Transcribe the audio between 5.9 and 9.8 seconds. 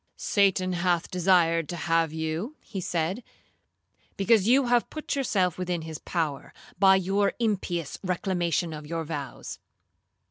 power, by your impious reclamation of your vows.